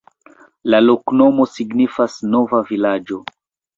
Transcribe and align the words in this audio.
La 0.73 0.79
loknomo 0.85 1.47
signifas: 1.57 2.17
nova 2.33 2.63
vilaĝo. 2.71 3.21